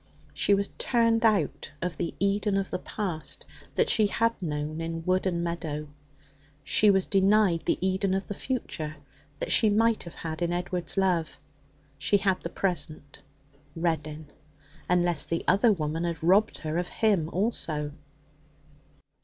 [0.33, 5.05] She was turned out of the Eden of the past that she had known in
[5.05, 5.89] wood and meadow.
[6.63, 8.95] She was denied the Eden of the future
[9.37, 11.37] that she might have had in Edward's love.
[11.99, 13.19] She had the present
[13.75, 14.31] Reddin
[14.89, 17.91] unless the other woman had robbed her of him also.